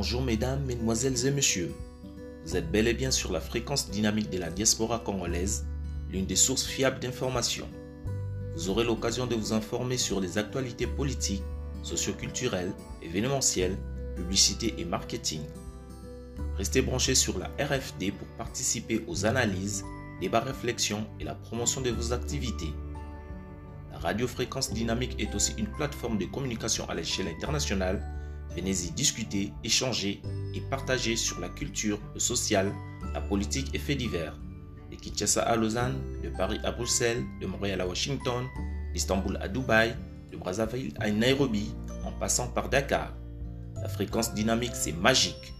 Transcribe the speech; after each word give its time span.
Bonjour 0.00 0.22
mesdames, 0.22 0.64
mesdemoiselles 0.64 1.26
et 1.26 1.30
messieurs. 1.30 1.74
Vous 2.46 2.56
êtes 2.56 2.70
bel 2.72 2.88
et 2.88 2.94
bien 2.94 3.10
sur 3.10 3.32
la 3.32 3.38
fréquence 3.38 3.90
dynamique 3.90 4.30
de 4.30 4.38
la 4.38 4.48
diaspora 4.48 4.98
congolaise, 4.98 5.66
l'une 6.10 6.24
des 6.24 6.36
sources 6.36 6.64
fiables 6.64 7.00
d'information. 7.00 7.68
Vous 8.54 8.70
aurez 8.70 8.84
l'occasion 8.84 9.26
de 9.26 9.34
vous 9.34 9.52
informer 9.52 9.98
sur 9.98 10.18
les 10.18 10.38
actualités 10.38 10.86
politiques, 10.86 11.42
socioculturelles, 11.82 12.72
événementielles, 13.02 13.76
publicité 14.16 14.74
et 14.78 14.86
marketing. 14.86 15.42
Restez 16.56 16.80
branchés 16.80 17.14
sur 17.14 17.38
la 17.38 17.50
RFD 17.62 18.12
pour 18.12 18.28
participer 18.38 19.04
aux 19.06 19.26
analyses, 19.26 19.84
débats, 20.18 20.40
réflexions 20.40 21.06
et 21.20 21.24
la 21.24 21.34
promotion 21.34 21.82
de 21.82 21.90
vos 21.90 22.14
activités. 22.14 22.72
La 23.92 23.98
radiofréquence 23.98 24.72
dynamique 24.72 25.20
est 25.20 25.34
aussi 25.34 25.52
une 25.58 25.70
plateforme 25.70 26.16
de 26.16 26.24
communication 26.24 26.88
à 26.88 26.94
l'échelle 26.94 27.28
internationale. 27.28 28.02
Venez-y 28.56 28.90
discuter, 28.90 29.52
échanger 29.62 30.20
et 30.54 30.60
partager 30.60 31.16
sur 31.16 31.38
la 31.40 31.48
culture, 31.48 31.98
le 32.14 32.20
social, 32.20 32.72
la 33.14 33.20
politique 33.20 33.74
et 33.74 33.78
faits 33.78 33.98
divers. 33.98 34.36
De 34.90 34.96
Kinshasa 34.96 35.42
à 35.42 35.56
Lausanne, 35.56 35.94
de 36.22 36.30
Paris 36.30 36.58
à 36.64 36.72
Bruxelles, 36.72 37.22
de 37.40 37.46
Montréal 37.46 37.80
à 37.80 37.86
Washington, 37.86 38.46
d'Istanbul 38.92 39.38
à 39.40 39.48
Dubaï, 39.48 39.94
de 40.32 40.36
Brazzaville 40.36 40.94
à 40.98 41.10
Nairobi, 41.10 41.74
en 42.04 42.12
passant 42.12 42.48
par 42.48 42.68
Dakar. 42.68 43.14
La 43.80 43.88
fréquence 43.88 44.34
dynamique, 44.34 44.74
c'est 44.74 44.92
magique. 44.92 45.54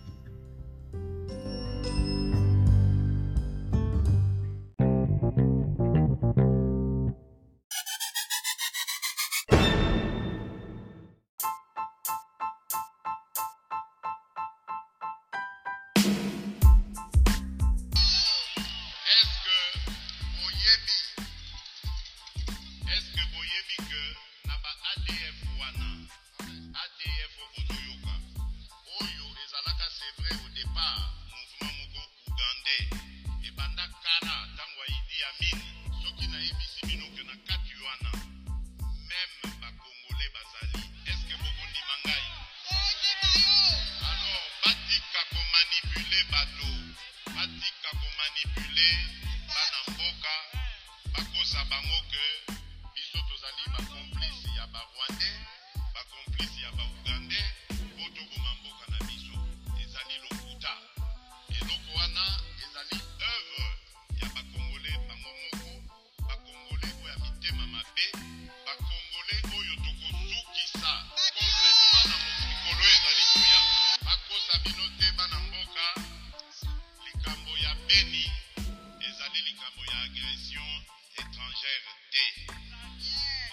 Te 82.10 82.24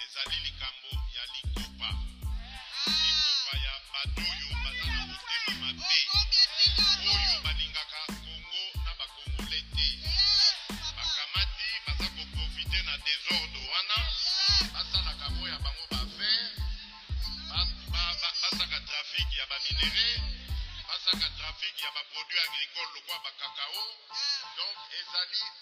ezali 0.03 0.38
likambo 0.45 0.90
ya 1.16 1.23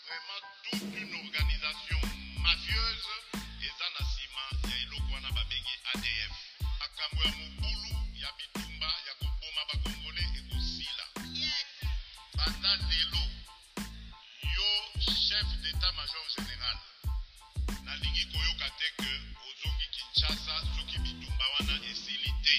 vraiment 0.08 0.42
toute 0.64 0.98
une 1.02 1.16
organisation 1.16 2.15
mafieuse 2.66 3.10
eza 3.62 3.90
na 3.94 4.06
nsima 4.06 4.72
ya 4.72 4.78
eloko 4.82 5.14
wana 5.14 5.32
babengi 5.32 5.76
adf 5.94 6.32
makambo 6.80 7.24
ya 7.24 7.32
mobulu 7.32 7.90
ya 8.16 8.30
bitumba 8.38 8.86
ya 8.86 9.14
koboma 9.20 9.62
bakongole 9.70 10.22
ekosila. 10.40 11.06
Banda 12.38 12.76
lelo 12.90 13.24
yo 14.56 14.70
chef 15.28 15.48
d'état 15.62 15.92
major 15.98 16.26
général. 16.36 16.78
Nalingi 17.86 18.26
koyoka 18.32 18.70
te 18.80 18.88
ke 18.98 19.12
ozongi 19.48 19.88
kinshasa 19.94 20.56
soki 20.76 20.98
bitumba 21.00 21.46
wana 21.54 21.76
esili 21.92 22.32
te. 22.44 22.58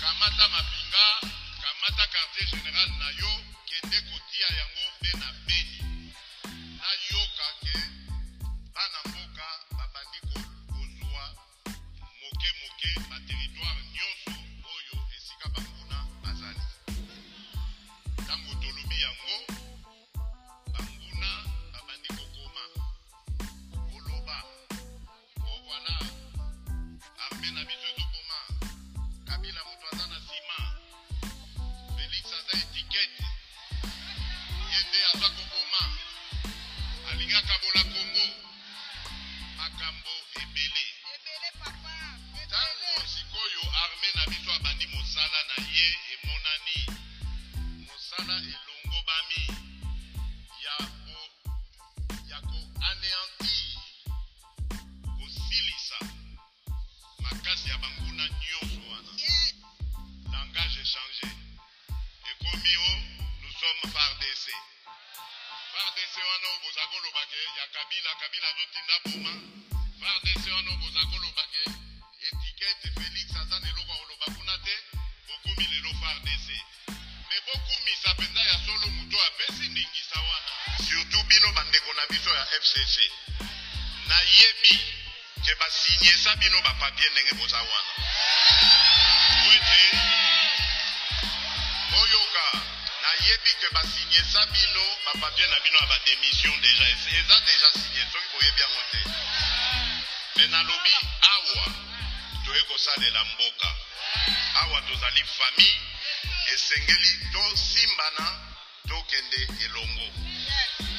Kamata 0.00 0.48
mapinga 0.48 1.06
kamata 1.62 2.04
quartier 2.12 2.46
général 2.50 2.90
na 2.98 3.08
yo 3.20 3.32
kende 3.68 3.98
kotia 4.00 4.48
yango 4.58 4.84
mpe 4.98 5.10
na 5.18 5.32
beni 5.46 5.95
mila 29.46 29.60
mtu 29.70 29.86
azana 29.92 30.15
wana 66.36 66.48
oyo 66.48 66.58
boza 66.64 66.86
koloba 66.92 67.22
ke 67.30 67.38
ya 67.58 67.66
kabila 67.72 68.10
kabila 68.20 68.46
azotinda 68.48 68.96
boma. 69.04 69.32
Fardc 70.00 70.44
wana 70.52 70.70
oyo 70.70 70.78
boza 70.82 71.02
koloba 71.10 71.44
ke 71.52 71.62
etikete 72.28 72.88
félix 72.96 73.28
aza 73.40 73.56
na 73.60 73.68
eloko 73.72 73.92
ya 73.92 73.98
koloba 74.04 74.26
kuna 74.36 74.58
te 74.64 74.74
bokomi 75.26 75.66
lelo 75.72 75.90
fardc 76.00 76.48
me 77.28 77.36
bokumisa 77.46 78.14
mpenza 78.14 78.40
ya 78.40 78.56
solo 78.66 78.86
moto 78.96 79.16
apesi 79.26 79.68
ndingisa 79.72 80.18
wana. 80.28 80.52
Surtout 80.84 81.26
bino 81.26 81.52
bandeko 81.52 81.92
na 81.92 82.06
biso 82.06 82.30
ya 82.34 82.44
fcc 82.60 82.96
nayebi 84.08 84.74
ke 85.44 85.54
basinyesa 85.54 86.36
bino 86.36 86.60
bapapie 86.62 87.08
ndenge 87.10 87.32
boza 87.32 87.56
wana 87.56 87.92
ke 93.76 93.82
basinyesa 93.82 94.46
bino 94.46 94.84
bapapie 95.04 95.46
na 95.46 95.60
bino 95.60 95.76
ya 95.78 95.86
bademission 95.86 96.60
deja 96.60 96.86
eza 96.88 97.40
deja 97.44 97.68
sinye 97.72 98.04
soki 98.12 98.28
boyebi 98.32 98.60
yango 98.60 98.82
te 98.90 99.00
me 100.36 100.46
nalobi 100.48 100.92
awa 101.20 101.64
toye 102.44 102.62
kosalela 102.62 103.24
mboka. 103.24 103.70
Awa 104.54 104.80
tozali 104.82 105.24
famille 105.24 105.80
esengeli 106.54 107.12
tosimbana 107.32 108.26
tokende 108.88 109.40
elongo. 109.64 110.08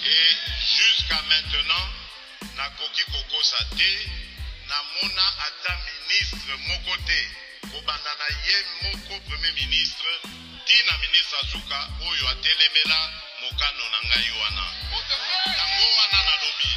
E 0.06 0.38
jusqu'à 0.78 1.22
maintenant 1.30 1.90
nakoki 2.56 3.04
kokosa 3.12 3.64
te 3.78 3.92
namona 4.68 5.26
ata 5.46 5.78
ministre 5.88 6.56
moko 6.68 6.98
te. 7.08 7.22
Kobanda 7.72 8.12
na 8.20 8.28
ye 8.46 8.58
moko 8.84 9.20
premier 9.26 9.54
ministre 9.54 10.37
ntina 10.78 10.98
ministre 10.98 11.38
asuka 11.42 11.80
oyo 12.08 12.30
atelemela 12.30 13.00
mokano 13.42 13.86
na 13.94 14.00
ngai 14.06 14.32
wana. 14.42 14.66
Yango 15.58 15.86
wana 15.98 16.20
nalobi 16.28 16.70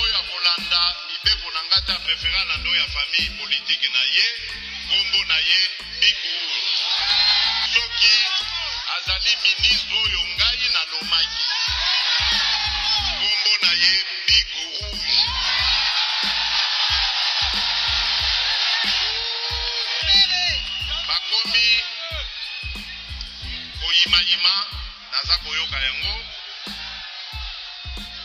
oyo 0.00 0.14
akolanda 0.20 0.80
mibeko 1.08 1.50
na 1.52 1.60
ngai 1.68 1.82
te 1.86 1.92
aprefera 1.92 2.44
na 2.44 2.56
ndo 2.56 2.76
ya 2.76 2.86
famille 2.88 3.30
politike 3.40 3.88
na 3.88 4.02
ye 4.16 4.26
nkombo 4.84 5.24
na 5.28 5.38
ye 5.48 5.60
bikuru. 6.00 6.60
Soki 7.74 8.16
azali 8.96 9.32
ministre 9.44 9.96
oyo 10.04 10.20
ngai 10.34 10.64
nalomaki 10.72 11.47
naza 25.18 25.38
koyoka 25.38 25.78
yango. 25.80 26.14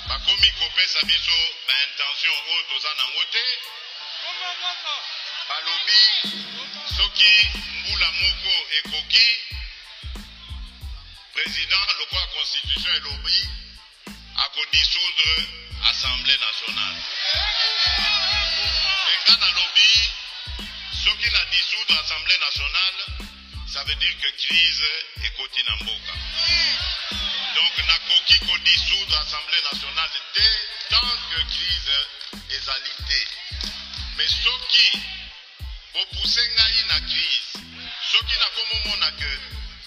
Bakomi 0.08 0.50
kopesa 0.60 1.00
biso 1.10 1.38
baintention 1.68 2.38
oyo 2.52 2.64
toza 2.70 2.92
nango 2.98 3.24
te. 3.34 3.46
Balobi 5.50 6.02
soki 6.96 7.32
mbula 7.78 8.12
moko 8.12 8.54
ekoki. 8.78 9.28
Président 11.34 11.88
lokola 12.00 12.28
constitution 12.36 12.96
elobi 12.96 13.38
akodisoudre 14.46 15.34
assemblée 15.90 16.38
nationale. 16.38 17.02
Me 19.06 19.14
nga 19.22 19.36
nalobi 19.42 19.90
soki 21.04 21.30
na 21.30 21.46
dissoudre 21.52 21.98
assemblée 22.00 22.38
nationale 22.38 23.33
ça 23.74 23.84
veut 23.86 23.96
dire 23.96 24.18
que 24.22 24.30
crise 24.38 24.86
ekoti 25.26 25.64
na 25.64 25.76
mboka 25.76 26.14
donc 27.56 27.76
nakoki 27.88 28.38
kodisoudre 28.46 29.18
assemblée 29.18 29.62
nationale 29.72 30.10
te 30.34 30.48
tant 30.90 31.10
que 31.30 31.40
crise 31.54 31.98
ezali 32.56 32.94
te 33.10 33.22
mais 34.18 34.30
soki 34.44 34.90
bopuse 35.94 36.44
ngai 36.54 36.84
na 36.90 37.00
crise 37.10 37.58
soki 38.12 38.36
nakomomona 38.44 39.12
ke 39.18 39.32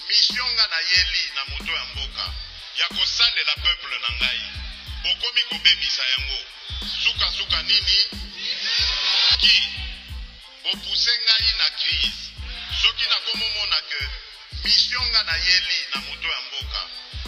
mission 0.09 0.49
nga 0.55 0.67
nayeli 0.67 1.23
na 1.35 1.45
moto 1.51 1.71
ya 1.71 1.85
mboka 1.85 2.25
ya 2.79 2.87
kosalela 2.87 3.55
peuple 3.63 3.97
na 4.03 4.15
ngai 4.19 4.41
bokomi 5.03 5.41
kobebisa 5.49 6.03
yango. 6.11 6.39
Sukasuka 7.03 7.61
nini? 7.63 7.99
Ki? 9.39 9.55
Bopuse 10.63 11.11
ngai 11.23 11.51
na 11.57 11.69
crise 11.79 12.36
soki 12.81 13.05
nakomomona 13.09 13.79
ke 13.89 14.01
mission 14.63 15.05
nga 15.11 15.23
nayeli 15.23 15.79
na 15.93 16.01
moto 16.01 16.27
ya 16.27 16.41
mboka 16.47 16.81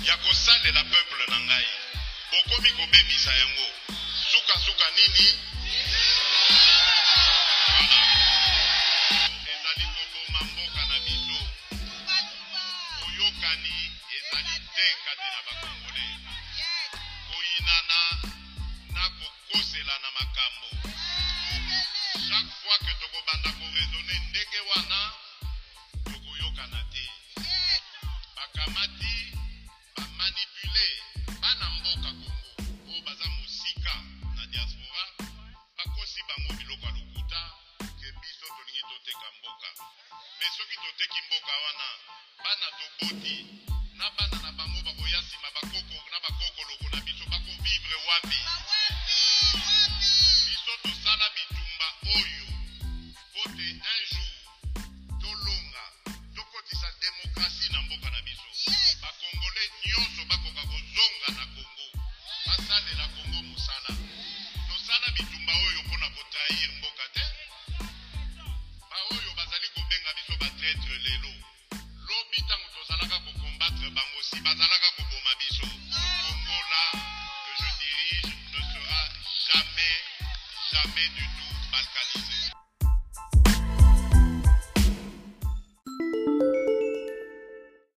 ya 0.08 0.18
kosalela 0.18 0.84
peuple 0.84 1.26
na 1.30 1.40
ngai 1.40 1.68
bokomi 2.32 2.72
kobebisa 2.78 3.34
yango. 3.36 3.68
Sukasuka 4.32 4.88
nini? 4.96 5.28
Voilà. 7.70 8.00
Ezali 9.52 9.86
koboma 9.96 10.40
mboka 10.50 10.82
na 10.90 10.98
biso. 11.06 11.40
Boyokani 13.00 13.78
ezali 14.18 14.56
te 14.76 14.88
kati 15.06 15.28
na 15.34 15.40
bakongole. 15.48 16.06
Koyinana 17.28 18.00
na 18.94 19.04
kokosela 19.18 19.96
na 20.04 20.10
makambo. 20.18 20.70
Chaque 22.28 22.54
fois 22.62 22.80
que 22.86 22.94
tokobanda 23.02 23.50
koraisonne 23.58 24.16
ndenge 24.30 24.60
wana 24.70 25.00
tokoyokana 26.60 26.84
te. 26.92 27.06
Bakamati 28.36 29.16
bamanipule 29.96 30.88
bana 31.42 31.70
mboka 31.70 32.12
kongo 32.20 32.52
oyo 32.88 33.02
baza 33.06 33.26
mosika 33.26 33.94
na 34.36 34.46
diaspora 34.52 35.04
bakosi 35.78 36.20
bango 36.28 36.54
biloko 36.58 36.86
ya 36.86 36.92
lokuta 36.92 37.42
ke 38.00 38.08
biso 38.20 38.46
tolingi 38.56 38.84
toteka 38.90 39.28
mboka. 39.40 39.70
Me 40.40 40.46
soki 40.58 40.76
toteki 40.84 41.20
mboka 41.28 41.54
wana 41.64 41.88
bana 42.44 42.68
toboti 42.78 43.38
na 43.96 44.10
bana 44.18 44.38
na 44.44 44.52
bango 44.52 44.80
bakoya 44.84 45.22
nsima 45.22 45.50
bakoko 45.56 45.98
na 46.12 46.18
bakokoloko 46.24 46.86
na 46.92 47.00
biso 47.06 47.26
bakovivre 47.32 47.98
wapi 48.08 48.40